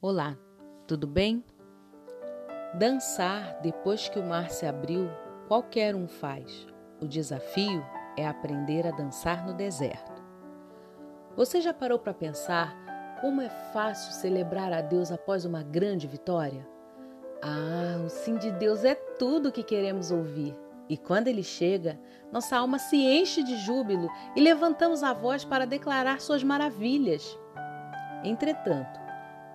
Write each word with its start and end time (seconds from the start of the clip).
Olá, 0.00 0.38
tudo 0.86 1.08
bem? 1.08 1.44
Dançar 2.78 3.60
depois 3.60 4.08
que 4.08 4.16
o 4.16 4.22
mar 4.22 4.48
se 4.48 4.64
abriu, 4.64 5.10
qualquer 5.48 5.96
um 5.96 6.06
faz. 6.06 6.68
O 7.00 7.08
desafio 7.08 7.84
é 8.16 8.24
aprender 8.24 8.86
a 8.86 8.92
dançar 8.92 9.44
no 9.44 9.52
deserto. 9.52 10.22
Você 11.34 11.60
já 11.60 11.74
parou 11.74 11.98
para 11.98 12.14
pensar 12.14 12.76
como 13.20 13.40
é 13.40 13.48
fácil 13.72 14.12
celebrar 14.12 14.72
a 14.72 14.80
Deus 14.80 15.10
após 15.10 15.44
uma 15.44 15.64
grande 15.64 16.06
vitória? 16.06 16.64
Ah, 17.42 18.00
o 18.06 18.08
sim 18.08 18.36
de 18.36 18.52
Deus 18.52 18.84
é 18.84 18.94
tudo 18.94 19.48
o 19.48 19.52
que 19.52 19.64
queremos 19.64 20.12
ouvir. 20.12 20.56
E 20.88 20.96
quando 20.96 21.26
ele 21.26 21.42
chega, 21.42 21.98
nossa 22.30 22.56
alma 22.56 22.78
se 22.78 22.96
enche 22.98 23.42
de 23.42 23.56
júbilo 23.56 24.08
e 24.36 24.40
levantamos 24.40 25.02
a 25.02 25.12
voz 25.12 25.44
para 25.44 25.66
declarar 25.66 26.20
suas 26.20 26.44
maravilhas. 26.44 27.36
Entretanto, 28.22 29.07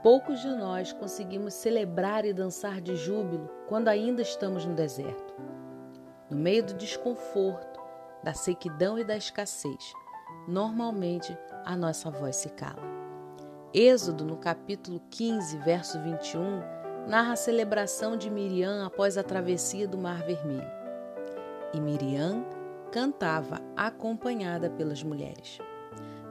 poucos 0.03 0.41
de 0.41 0.49
nós 0.49 0.91
conseguimos 0.91 1.53
celebrar 1.53 2.25
e 2.25 2.33
dançar 2.33 2.81
de 2.81 2.95
júbilo 2.95 3.49
quando 3.67 3.87
ainda 3.87 4.21
estamos 4.21 4.65
no 4.65 4.75
deserto. 4.75 5.33
No 6.29 6.37
meio 6.37 6.63
do 6.63 6.73
desconforto, 6.73 7.79
da 8.21 8.33
sequidão 8.33 8.99
e 8.99 9.03
da 9.03 9.15
escassez, 9.15 9.93
normalmente 10.47 11.35
a 11.65 11.75
nossa 11.75 12.11
voz 12.11 12.35
se 12.35 12.49
cala. 12.49 12.83
Êxodo, 13.73 14.25
no 14.25 14.37
capítulo 14.37 15.01
15, 15.09 15.57
verso 15.59 15.99
21, 15.99 17.07
narra 17.07 17.33
a 17.33 17.37
celebração 17.37 18.17
de 18.17 18.29
Miriam 18.29 18.85
após 18.85 19.17
a 19.17 19.23
travessia 19.23 19.87
do 19.87 19.97
Mar 19.97 20.21
Vermelho 20.23 20.83
e 21.73 21.81
Miriam 21.81 22.45
cantava 22.91 23.59
acompanhada 23.75 24.69
pelas 24.69 25.01
mulheres. 25.01 25.59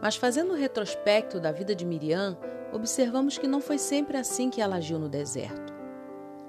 Mas 0.00 0.16
fazendo 0.16 0.52
um 0.52 0.56
retrospecto 0.56 1.41
da 1.41 1.50
vida 1.50 1.74
de 1.74 1.84
Miriam, 1.84 2.38
observamos 2.72 3.38
que 3.38 3.46
não 3.46 3.60
foi 3.60 3.78
sempre 3.78 4.16
assim 4.16 4.50
que 4.50 4.60
ela 4.60 4.76
agiu 4.76 4.98
no 4.98 5.08
deserto. 5.08 5.72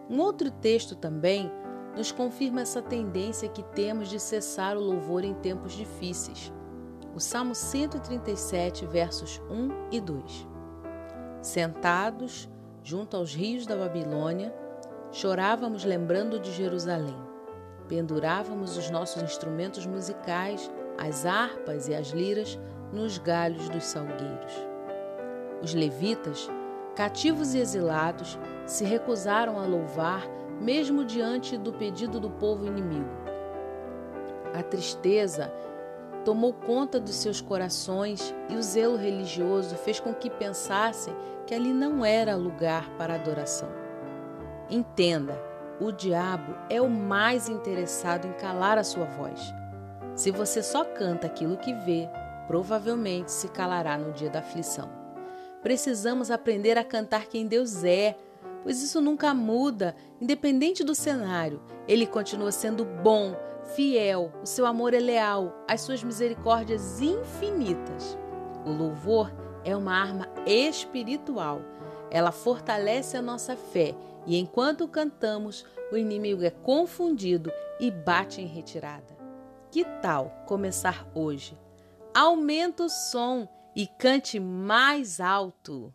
Um 0.09 0.19
outro 0.19 0.49
texto 0.49 0.95
também 0.95 1.51
nos 1.95 2.11
confirma 2.11 2.61
essa 2.61 2.81
tendência 2.81 3.49
que 3.49 3.63
temos 3.63 4.09
de 4.09 4.19
cessar 4.19 4.77
o 4.77 4.81
louvor 4.81 5.23
em 5.23 5.33
tempos 5.33 5.73
difíceis. 5.73 6.51
O 7.15 7.19
Salmo 7.19 7.53
137, 7.53 8.85
versos 8.85 9.39
1 9.49 9.89
e 9.91 10.01
2. 10.01 10.47
Sentados 11.41 12.49
junto 12.81 13.15
aos 13.15 13.33
rios 13.33 13.65
da 13.65 13.75
Babilônia, 13.75 14.53
chorávamos 15.11 15.85
lembrando 15.85 16.39
de 16.39 16.51
Jerusalém 16.51 17.33
pendurávamos 17.87 18.77
os 18.77 18.89
nossos 18.89 19.21
instrumentos 19.21 19.85
musicais, 19.85 20.71
as 20.97 21.25
harpas 21.25 21.87
e 21.87 21.93
as 21.93 22.09
liras, 22.09 22.59
nos 22.91 23.17
galhos 23.17 23.69
dos 23.69 23.83
salgueiros. 23.83 24.72
Os 25.63 25.73
levitas, 25.73 26.49
cativos 26.93 27.53
e 27.53 27.59
exilados, 27.59 28.37
se 28.65 28.83
recusaram 28.83 29.57
a 29.57 29.65
louvar, 29.65 30.27
mesmo 30.59 31.05
diante 31.05 31.57
do 31.57 31.71
pedido 31.71 32.19
do 32.19 32.29
povo 32.29 32.65
inimigo. 32.65 33.09
A 34.53 34.61
tristeza 34.61 35.53
tomou 36.25 36.51
conta 36.53 36.99
dos 36.99 37.15
seus 37.15 37.39
corações 37.39 38.35
e 38.49 38.55
o 38.55 38.61
zelo 38.61 38.97
religioso 38.97 39.75
fez 39.75 40.01
com 40.01 40.13
que 40.13 40.29
pensassem 40.29 41.15
que 41.47 41.55
ali 41.55 41.71
não 41.71 42.03
era 42.03 42.35
lugar 42.35 42.89
para 42.97 43.15
adoração. 43.15 43.69
Entenda, 44.69 45.41
o 45.79 45.93
diabo 45.93 46.55
é 46.69 46.81
o 46.81 46.89
mais 46.89 47.47
interessado 47.47 48.27
em 48.27 48.33
calar 48.33 48.77
a 48.77 48.83
sua 48.83 49.05
voz. 49.05 49.53
Se 50.13 50.29
você 50.29 50.61
só 50.61 50.83
canta 50.83 51.27
aquilo 51.27 51.55
que 51.55 51.73
vê, 51.73 52.09
provavelmente 52.47 53.31
se 53.31 53.47
calará 53.47 53.97
no 53.97 54.11
dia 54.11 54.29
da 54.29 54.39
aflição. 54.39 55.02
Precisamos 55.63 56.29
aprender 56.29 56.77
a 56.77 56.83
cantar 56.83 57.27
quem 57.27 57.47
Deus 57.47 57.85
é, 57.85 58.17
pois 58.61 58.83
isso 58.83 58.99
nunca 58.99 59.33
muda, 59.33 59.95
independente 60.19 60.83
do 60.83 60.93
cenário. 60.93 61.61
Ele 61.87 62.05
continua 62.05 62.51
sendo 62.51 62.83
bom, 62.83 63.33
fiel, 63.73 64.31
o 64.43 64.45
seu 64.45 64.65
amor 64.65 64.93
é 64.93 64.99
leal, 64.99 65.63
as 65.65 65.81
suas 65.81 66.03
misericórdias 66.03 67.01
infinitas. 67.01 68.17
O 68.65 68.71
louvor 68.71 69.33
é 69.63 69.75
uma 69.75 69.93
arma 69.93 70.27
espiritual. 70.45 71.61
Ela 72.11 72.31
fortalece 72.31 73.15
a 73.15 73.21
nossa 73.21 73.55
fé 73.55 73.95
e 74.25 74.37
enquanto 74.37 74.87
cantamos, 74.87 75.65
o 75.91 75.97
inimigo 75.97 76.43
é 76.43 76.49
confundido 76.49 77.51
e 77.79 77.89
bate 77.89 78.41
em 78.41 78.47
retirada. 78.47 79.13
Que 79.71 79.83
tal 80.01 80.43
começar 80.45 81.07
hoje? 81.15 81.57
Aumenta 82.13 82.83
o 82.83 82.89
som 82.89 83.47
e 83.75 83.87
cante 83.87 84.39
mais 84.39 85.19
alto. 85.19 85.93